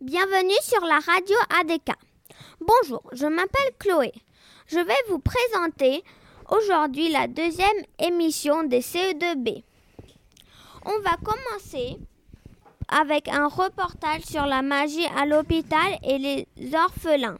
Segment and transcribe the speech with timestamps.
[0.00, 1.92] Bienvenue sur la radio ADK.
[2.60, 4.12] Bonjour, je m'appelle Chloé.
[4.66, 6.02] Je vais vous présenter
[6.50, 7.68] aujourd'hui la deuxième
[8.00, 9.62] émission des CE2B.
[10.84, 11.98] On va commencer
[12.88, 17.38] avec un reportage sur la magie à l'hôpital et les orphelins.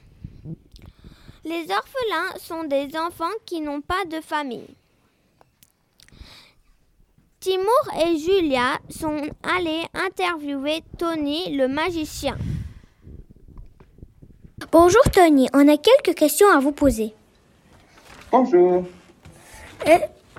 [1.44, 4.76] Les orphelins sont des enfants qui n'ont pas de famille.
[7.42, 7.66] Timur
[8.06, 12.36] et Julia sont allés interviewer Tony le magicien.
[14.70, 17.12] Bonjour Tony, on a quelques questions à vous poser.
[18.30, 18.84] Bonjour.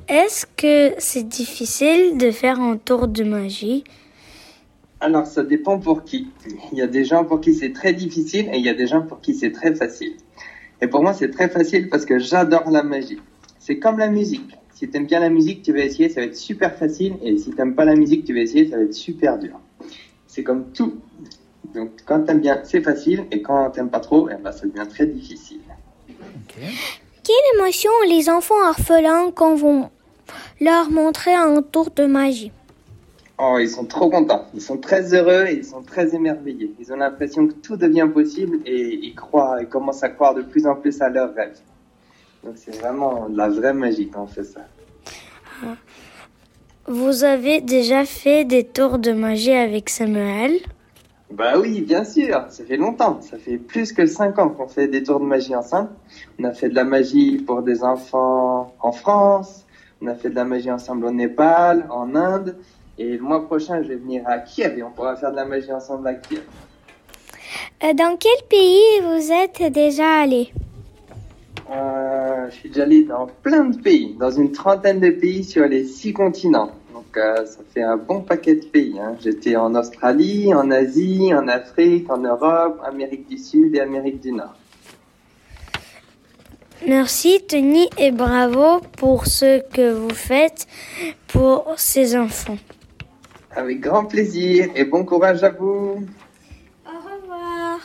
[0.07, 3.83] Est-ce que c'est difficile de faire un tour de magie?
[5.01, 6.29] Alors ça dépend pour qui.
[6.71, 8.87] Il y a des gens pour qui c'est très difficile et il y a des
[8.87, 10.15] gens pour qui c'est très facile.
[10.79, 13.19] Et pour moi c'est très facile parce que j'adore la magie.
[13.59, 14.55] C'est comme la musique.
[14.83, 17.15] Si tu aimes bien la musique, tu vas essayer, ça va être super facile.
[17.21, 19.57] Et si tu n'aimes pas la musique, tu vas essayer, ça va être super dur.
[20.27, 20.95] C'est comme tout.
[21.73, 23.23] Donc quand tu aimes bien, c'est facile.
[23.31, 25.61] Et quand tu n'aimes pas trop, eh ben, ça devient très difficile.
[26.49, 29.85] Quelle émotion ont les enfants orphelins quand vous
[30.59, 32.51] leur montrer un tour de magie?
[33.39, 34.47] Oh, ils sont trop contents.
[34.53, 36.73] Ils sont très heureux et ils sont très émerveillés.
[36.77, 40.41] Ils ont l'impression que tout devient possible et ils croient, ils commencent à croire de
[40.41, 41.61] plus en plus à leurs rêves.
[42.43, 44.59] Donc c'est vraiment la vraie magie quand on fait ça.
[46.87, 50.53] Vous avez déjà fait des tours de magie avec Samuel
[51.31, 53.21] Bah oui, bien sûr, ça fait longtemps.
[53.21, 55.89] Ça fait plus que 5 ans qu'on fait des tours de magie ensemble.
[56.39, 59.65] On a fait de la magie pour des enfants en France,
[60.01, 62.57] on a fait de la magie ensemble au Népal, en Inde,
[62.97, 65.45] et le mois prochain je vais venir à Kiev et on pourra faire de la
[65.45, 66.43] magie ensemble à Kiev.
[67.83, 70.51] Euh, Dans quel pays vous êtes déjà allé?
[72.73, 76.71] Déjà allé dans plein de pays, dans une trentaine de pays sur les six continents.
[76.91, 78.99] Donc euh, ça fait un bon paquet de pays.
[78.99, 79.15] Hein.
[79.21, 84.31] J'étais en Australie, en Asie, en Afrique, en Europe, Amérique du Sud et Amérique du
[84.31, 84.55] Nord.
[86.87, 90.67] Merci Tony et bravo pour ce que vous faites
[91.27, 92.57] pour ces enfants.
[93.51, 96.03] Avec grand plaisir et bon courage à vous.
[96.85, 97.79] Au revoir.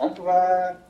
[0.00, 0.87] Au revoir.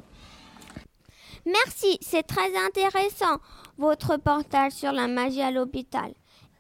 [1.47, 3.38] Merci, c'est très intéressant
[3.78, 6.12] votre reportage sur la magie à l'hôpital.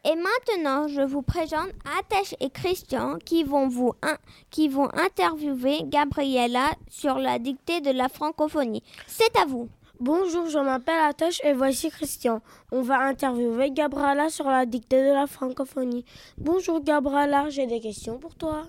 [0.04, 1.68] Et maintenant, je vous présente
[1.98, 4.16] Atesh et Christian qui vont vous in-
[4.50, 8.82] qui vont interviewer Gabriella sur la dictée de la francophonie.
[9.06, 9.68] C'est à vous.
[10.00, 12.40] Bonjour, je m'appelle Atoche et voici Christian.
[12.70, 16.04] On va interviewer Gabriela sur la dictée de la francophonie.
[16.38, 18.62] Bonjour Gabriela, j'ai des questions pour toi.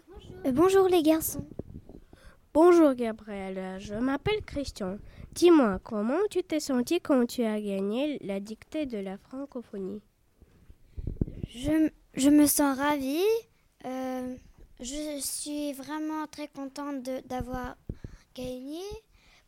[0.48, 1.46] Euh, bonjour les garçons.
[2.52, 4.98] Bonjour Gabriela, je m'appelle Christian.
[5.34, 10.02] Dis-moi, comment tu t'es senti quand tu as gagné la dictée de la francophonie?
[11.48, 13.22] Je, me sens ravie.
[13.86, 14.36] Euh,
[14.80, 17.78] je suis vraiment très contente d'avoir
[18.34, 18.82] gagné.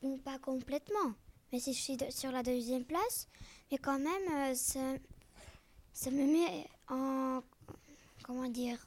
[0.04, 1.14] Bon, pas complètement,
[1.52, 3.28] mais si je suis sur la deuxième place,
[3.72, 4.94] mais quand même, euh, ça,
[5.92, 7.42] ça me met en.
[8.22, 8.78] Comment dire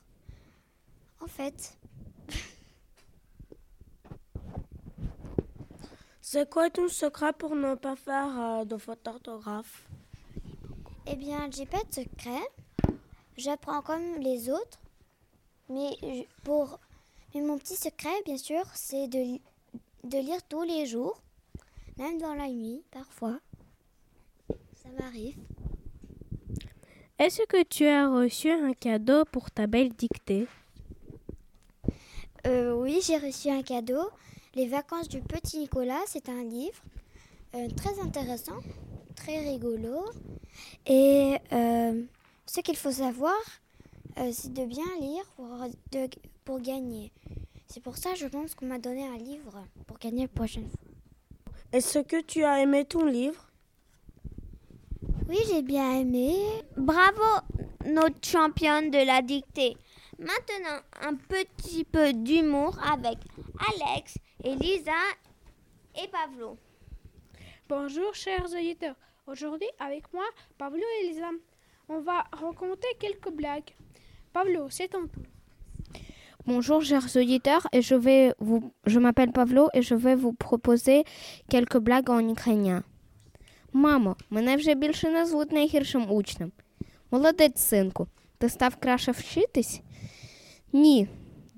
[1.21, 1.77] En fait,
[6.35, 9.87] C'est quoi ton secret pour ne pas faire euh, de faute d'orthographe?
[11.07, 12.43] Eh bien, j'ai pas de secret.
[13.37, 14.81] J'apprends comme les autres,
[15.69, 15.97] mais
[16.43, 16.81] pour.
[17.33, 19.43] Mais mon petit secret, bien sûr, c'est de, li-
[20.03, 21.23] de lire tous les jours,
[21.99, 23.39] même dans la nuit, parfois.
[24.49, 25.37] Ça m'arrive.
[27.21, 30.49] Est-ce que tu as reçu un cadeau pour ta belle dictée?
[32.49, 34.11] Euh, oui, j'ai reçu un cadeau.
[34.55, 36.81] Les vacances du petit Nicolas, c'est un livre
[37.55, 38.59] euh, très intéressant,
[39.17, 40.05] très rigolo.
[40.87, 42.03] Et euh,
[42.47, 43.35] ce qu'il faut savoir,
[44.19, 45.49] euh, c'est de bien lire pour,
[45.91, 46.09] de-
[46.45, 47.11] pour gagner.
[47.67, 51.55] C'est pour ça, je pense qu'on m'a donné un livre pour gagner la prochaine fois.
[51.73, 53.51] Est-ce que tu as aimé ton livre?
[55.29, 56.37] Oui, j'ai bien aimé.
[56.77, 57.41] Bravo,
[57.87, 59.77] notre championne de la dictée.
[60.19, 63.19] Maintenant, un petit peu d'humour avec
[63.59, 65.02] Alex, Elisa
[65.96, 66.58] et Pavlo.
[67.68, 68.96] Bonjour chers auditeurs.
[69.28, 70.26] Aujourd'hui avec moi,
[70.58, 71.30] Pablo et Elisa.
[71.88, 73.72] On va raconter quelques blagues.
[74.34, 75.24] Pablo, c'est ton tour.
[76.46, 81.04] Bonjour chers auditeurs, et je vais vous, je m'appelle Pavlo і je vais vous proposer
[81.50, 82.84] quelques blagues en ukrainien.
[83.74, 86.52] Мамо, мене вже більше не звуть найгіршим учнем.
[87.12, 88.08] Молодець, синку,
[88.38, 89.82] ти став краще вчитись?
[90.74, 91.08] Ні.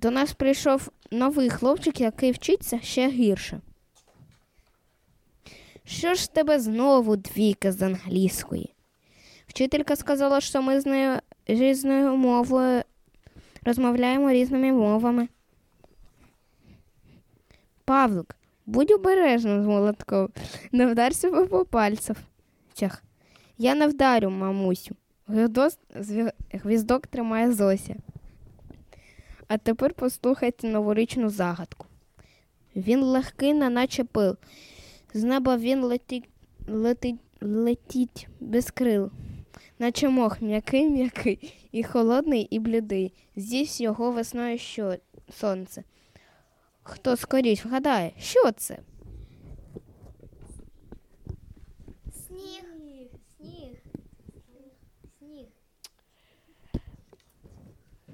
[0.07, 3.61] До нас прийшов новий хлопчик, який вчиться ще гірше.
[5.85, 8.75] Що ж тебе знову двійка з англійської?
[9.47, 12.83] Вчителька сказала, що ми з нею різною мовою
[13.63, 15.29] розмовляємо різними мовами.
[17.85, 18.37] Павлик,
[18.67, 20.29] будь обережним з молотком,
[20.73, 22.17] не вдар себе по пальцях.
[23.59, 24.97] Я не вдарю, мамусю.
[26.53, 27.97] Гвіздок тримає Зося.
[29.49, 31.87] А тепер послухайте новорічну загадку.
[32.77, 34.37] Він легкий, неначе пил.
[35.15, 36.29] З неба він летить,
[36.69, 39.11] летить, летить без крил,
[39.79, 43.13] наче мох м'який, м'який, і холодний, і блідий.
[43.37, 44.97] Здесь його весною що
[45.31, 45.85] сонце.
[46.83, 48.79] Хто скоріш вгадає, що це?
[52.27, 52.65] Сніг.
[53.39, 53.77] Сніг.
[55.19, 55.47] Сніг.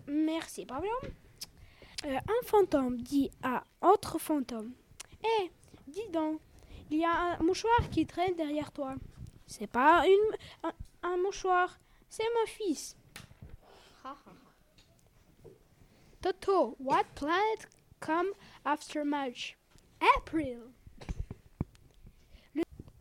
[0.07, 1.22] Merci, Pablo.
[2.05, 4.73] Euh, un fantôme dit à autre fantôme
[5.23, 5.51] Hé,
[5.87, 6.41] dis donc,
[6.91, 8.97] il y a un mouchoir qui traîne derrière toi.
[9.47, 10.37] C'est pas une,
[10.69, 10.73] un,
[11.09, 11.79] un mouchoir,
[12.09, 12.97] c'est mon fils.
[16.21, 17.69] Toto, what planet
[18.01, 18.29] come
[18.65, 19.57] after March?
[20.19, 20.59] April.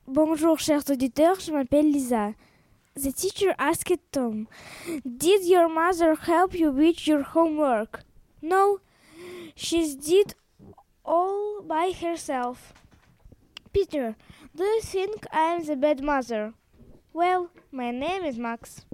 [0.08, 2.34] Bonjour chers auditeurs, je m'appelle Lisa.
[2.96, 4.48] The teacher asked Tom,
[5.06, 8.04] Did your mother help you with your homework?
[8.42, 8.80] No,
[9.56, 10.36] she did
[11.06, 12.74] all by herself.
[13.74, 14.16] Peter,
[14.56, 16.54] do you think I am the bad mother?
[17.14, 18.86] Well, my name is Max.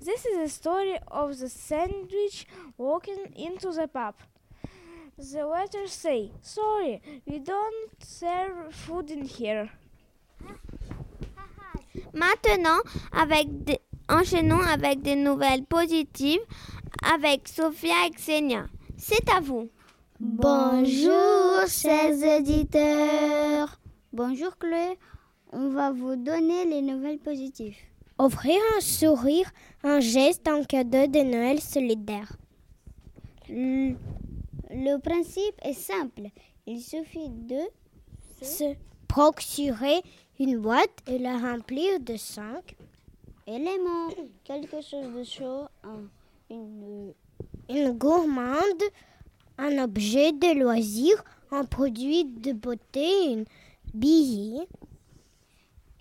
[0.00, 2.46] This is a story of the sandwich
[2.76, 4.14] walking into the pub.
[5.18, 9.70] The waiters say, Sorry, we don't serve food in here.
[12.12, 12.80] Maintenant,
[13.12, 16.40] avec des- enchaînons avec des nouvelles positives
[17.02, 18.66] avec Sophia et Xenia.
[18.96, 19.68] C'est à vous.
[20.20, 23.78] Bonjour, chers auditeurs.
[24.12, 24.98] Bonjour, Chloé.
[25.52, 27.76] On va vous donner les nouvelles positives.
[28.18, 29.50] Offrir un sourire,
[29.82, 32.32] un geste, un cadeau de Noël solidaire.
[33.48, 33.94] Le,
[34.70, 36.22] le principe est simple.
[36.66, 37.60] Il suffit de
[38.42, 38.74] Se
[39.06, 40.02] procurer
[40.40, 42.74] une boîte et la remplir de cinq.
[43.46, 44.08] éléments,
[44.44, 46.08] quelque chose de chaud, un-
[46.50, 47.12] une,
[47.68, 48.82] Une gourmande,
[49.58, 53.44] un objet de loisir, un produit de beauté, une
[53.92, 54.66] billet,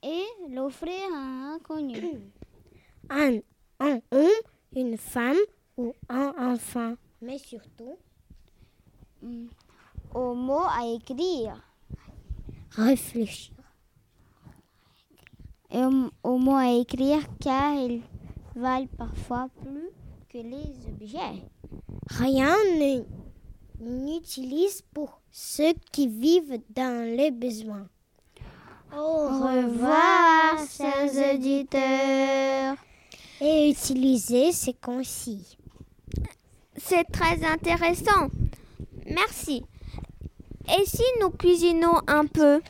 [0.03, 1.97] et l'offrir à un inconnu.
[3.09, 3.39] un,
[3.79, 4.41] un homme,
[4.75, 5.35] une femme
[5.77, 6.95] ou un enfant.
[7.21, 7.97] Mais surtout,
[9.25, 9.47] Mm.
[10.13, 11.61] Au mot à écrire.
[12.71, 13.55] réfléchir.
[15.71, 18.03] Et au, au mot à écrire car ils
[18.55, 19.89] valent parfois plus
[20.29, 21.41] que les objets.
[22.09, 22.55] Rien
[23.79, 27.87] n'utilise pour ceux qui vivent dans les besoins.
[28.95, 32.75] Au revoir, chers auditeurs.
[33.41, 35.57] Et utiliser, c'est concis.
[36.77, 38.29] C'est très intéressant.
[39.07, 39.65] Merci.
[40.67, 42.61] Et si nous cuisinons un peu?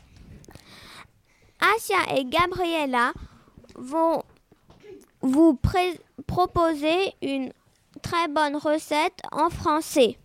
[1.60, 3.14] Asia et Gabriella
[3.76, 4.24] vont
[5.22, 5.60] vous
[6.28, 7.52] proposer une
[8.06, 10.18] très bonne recette en français.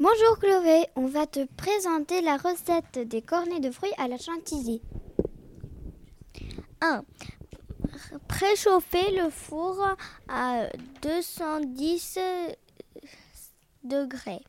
[0.00, 4.80] Bonjour Chloé, on va te présenter la recette des cornets de fruits à la chantilly.
[6.80, 7.02] 1.
[8.28, 9.76] Préchauffer le four
[10.28, 10.66] à
[11.02, 12.18] 210
[13.84, 14.40] degrés.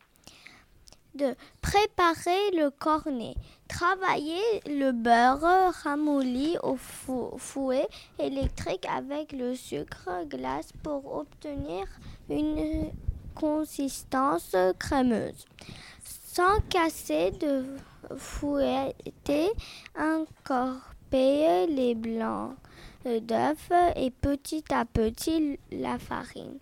[1.16, 1.34] 2.
[1.60, 3.34] Préparer le cornet.
[3.68, 7.88] Travailler le beurre ramolli au fou- fouet
[8.18, 11.84] électrique avec le sucre glace pour obtenir
[12.28, 12.90] une
[13.34, 15.46] consistance crémeuse.
[16.02, 17.64] Sans casser de
[18.16, 19.50] fouetter,
[19.94, 22.54] incorporer les blancs
[23.04, 26.58] d'œufs et petit à petit la farine.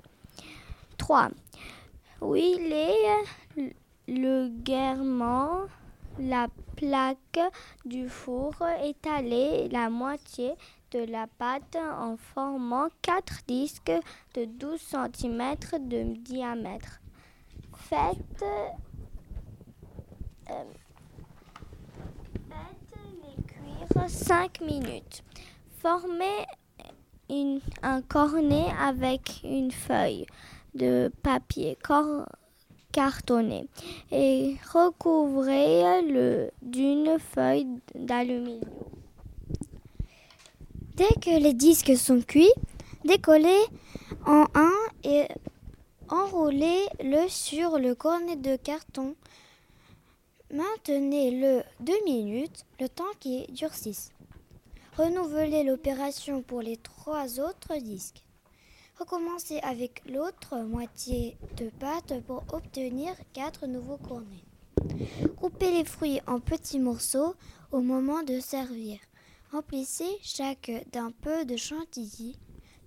[0.98, 1.30] 3.
[2.22, 2.94] Huiler
[4.08, 5.66] légèrement
[6.18, 7.40] la plaque
[7.84, 10.54] du four, étaler la moitié
[10.90, 13.92] de la pâte en formant 4 disques
[14.34, 17.00] de 12 cm de diamètre.
[17.76, 18.44] Faites,
[20.50, 20.64] euh,
[22.48, 25.22] faites-les cuire 5 minutes.
[25.80, 26.46] Formez
[27.82, 30.26] un cornet avec une feuille
[30.74, 31.76] de papier
[32.92, 33.68] cartonné
[34.10, 38.95] et recouvrez-le d'une feuille d'aluminium.
[40.96, 42.52] Dès que les disques sont cuits,
[43.04, 43.64] décollez
[44.24, 44.72] en un
[45.04, 45.28] et
[46.08, 49.14] enroulez-le sur le cornet de carton.
[50.50, 54.10] Maintenez-le deux minutes, le temps qu'il durcisse.
[54.96, 58.24] Renouvelez l'opération pour les trois autres disques.
[58.98, 64.46] Recommencez avec l'autre moitié de pâte pour obtenir quatre nouveaux cornets.
[65.36, 67.34] Coupez les fruits en petits morceaux
[67.70, 68.98] au moment de servir.
[69.52, 72.36] Remplissez chaque d'un peu de chantilly,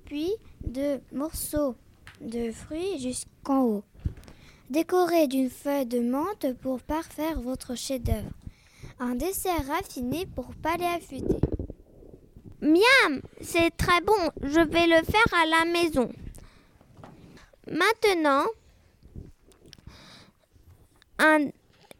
[0.06, 0.32] puis
[0.66, 1.76] de morceaux
[2.22, 3.84] de fruits jusqu'en haut.
[4.70, 8.32] Décorez d'une feuille de menthe pour parfaire votre chef-d'œuvre.
[9.00, 11.38] Un dessert raffiné pour palais affûté.
[12.62, 14.30] Miam, c'est très bon.
[14.44, 16.12] Je vais le faire à la maison.
[17.72, 18.46] Maintenant,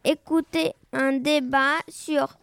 [0.04, 2.36] écoutez un débat sur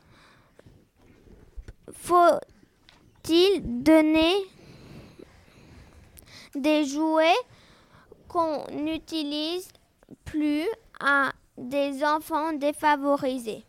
[1.94, 4.36] faut-il donner
[6.56, 7.32] des jouets
[8.28, 9.70] qu'on n'utilise
[10.26, 10.66] plus
[11.00, 13.64] à des enfants défavorisés?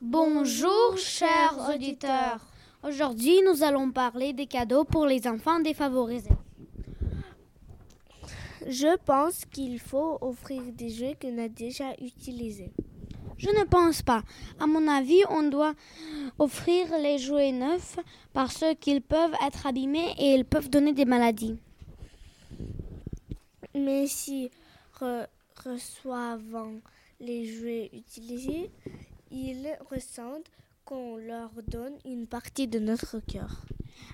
[0.00, 2.40] Bonjour chers auditeurs.
[2.82, 6.36] Aujourd'hui nous allons parler des cadeaux pour les enfants défavorisés.
[8.68, 12.72] Je pense qu'il faut offrir des jouets qu'on a déjà utilisés.
[13.38, 14.22] Je ne pense pas.
[14.58, 15.74] À mon avis, on doit
[16.38, 17.98] offrir les jouets neufs
[18.32, 21.56] parce qu'ils peuvent être abîmés et ils peuvent donner des maladies.
[23.74, 24.50] Mais si
[25.00, 25.26] re
[25.64, 26.74] reçoivant
[27.20, 28.70] les jouets utilisés,
[29.30, 30.50] ils ressentent
[30.84, 33.66] qu'on leur donne une partie de notre cœur.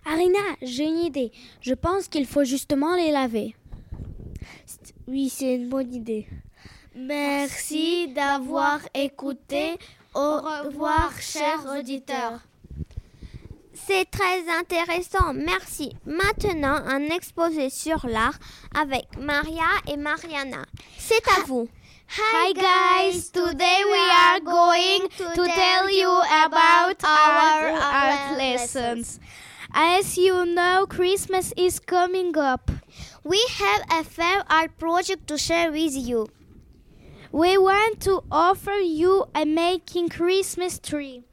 [0.05, 1.31] Arina, j'ai une idée.
[1.61, 3.55] Je pense qu'il faut justement les laver.
[5.07, 6.27] Oui, c'est une bonne idée.
[6.95, 9.79] Merci d'avoir écouté.
[10.15, 12.41] Au revoir, chers auditeurs.
[13.75, 15.97] C'est très intéressant, merci.
[16.05, 18.39] Maintenant, un exposé sur l'art
[18.75, 20.65] avec Maria et Mariana.
[20.99, 21.69] C'est à vous.
[22.15, 26.11] Hi guys, today we are going to tell you
[26.45, 29.19] about our art lessons.
[29.73, 32.71] As you know, Christmas is coming up.
[33.25, 36.29] We have a fun art project to share with you.
[37.33, 41.25] We want to offer you a making Christmas tree.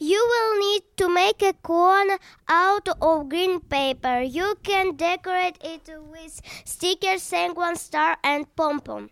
[0.00, 2.16] You will need to make a cone
[2.48, 4.22] out of green paper.
[4.22, 9.10] You can decorate it with stickers, sanguine star, and pom pom.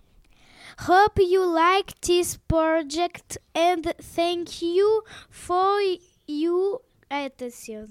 [0.78, 5.78] Hope you like this project and thank you for
[6.26, 6.80] your
[7.10, 7.88] attention.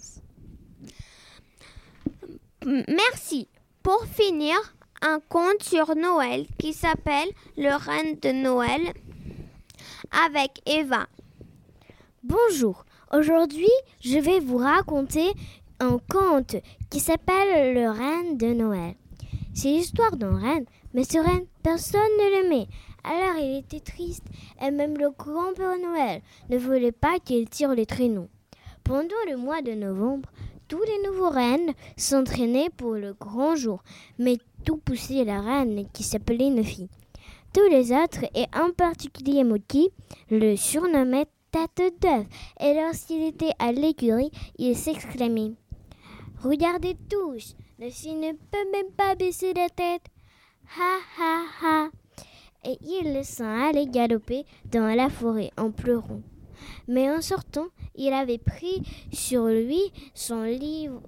[2.65, 3.47] Merci.
[3.83, 4.59] Pour finir,
[5.01, 8.93] un conte sur Noël qui s'appelle Le Reine de Noël
[10.25, 11.07] avec Eva.
[12.23, 13.69] Bonjour, aujourd'hui
[14.01, 15.31] je vais vous raconter
[15.79, 16.57] un conte
[16.89, 18.95] qui s'appelle Le Reine de Noël.
[19.53, 22.67] C'est l'histoire d'un reine, mais ce reine, personne ne l'aimait.
[23.03, 24.25] Alors il était triste
[24.61, 28.29] et même le grand Père Noël ne voulait pas qu'il tire les traîneaux.
[28.83, 30.29] Pendant le mois de novembre,
[30.67, 33.81] tous les nouveaux reines s'entraînaient pour le grand jour,
[34.19, 36.89] mais tout poussait la reine qui s'appelait Nefi.
[37.53, 39.89] Tous les autres, et en particulier Moki,
[40.29, 42.25] le surnommaient tête d'œuf,
[42.59, 45.53] et lorsqu'il était à l'écurie, il s'exclamait
[46.43, 50.03] Regardez tous, Nefi ne peut même pas baisser la tête.
[50.77, 51.89] Ha ha ha
[52.63, 56.21] Et il s'en allait galoper dans la forêt en pleurant.
[56.87, 61.01] Mais en sortant, il avait pris sur lui son livre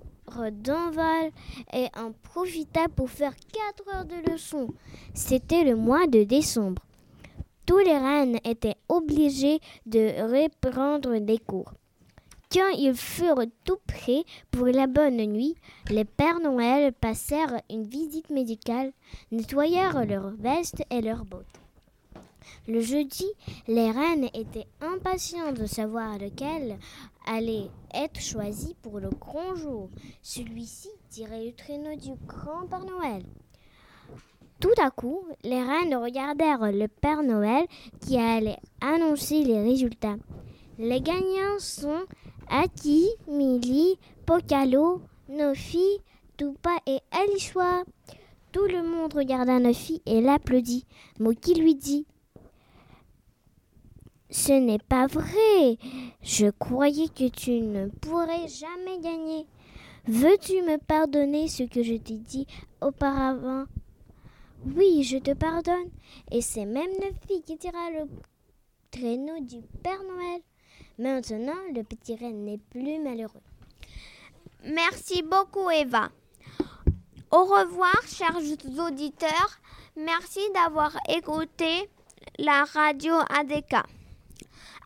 [0.51, 1.31] d'envol
[1.73, 4.67] et en profita pour faire quatre heures de leçon.
[5.13, 6.81] C'était le mois de décembre.
[7.65, 11.73] Tous les reines étaient obligés de reprendre des cours.
[12.51, 15.55] Quand ils furent tout prêts pour la bonne nuit,
[15.89, 18.91] les Pères Noël passèrent une visite médicale,
[19.31, 21.45] nettoyèrent leurs vestes et leurs bottes.
[22.67, 23.27] Le jeudi,
[23.67, 26.77] les reines étaient impatientes de savoir lequel
[27.25, 29.89] allait être choisi pour le grand jour.
[30.21, 33.23] Celui-ci tirait le traîneau du grand Père Noël.
[34.59, 37.65] Tout à coup, les reines regardèrent le Père Noël
[37.99, 40.17] qui allait annoncer les résultats.
[40.77, 42.05] Les gagnants sont
[42.47, 46.01] Aki, Mili, Pokalo, Nofi,
[46.37, 47.83] Tupa et Alichois.
[48.51, 50.85] Tout le monde regarda Nofi et l'applaudit.
[51.19, 52.05] Moki lui dit
[54.31, 55.77] ce n'est pas vrai.
[56.23, 59.45] Je croyais que tu ne pourrais jamais gagner.
[60.07, 62.47] Veux-tu me pardonner ce que je t'ai dit
[62.81, 63.65] auparavant?
[64.65, 65.89] Oui, je te pardonne.
[66.31, 68.07] Et c'est même la fille qui tira le
[68.89, 70.41] traîneau du Père Noël.
[70.97, 73.41] Maintenant, le petit reine n'est plus malheureux.
[74.63, 76.09] Merci beaucoup, Eva.
[77.31, 79.59] Au revoir, chers auditeurs.
[79.95, 81.89] Merci d'avoir écouté
[82.37, 84.00] la radio ADK.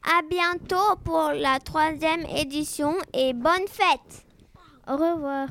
[0.06, 4.26] À bientôt pour la troisième édition et bonne fête.
[4.88, 5.48] Au revoir.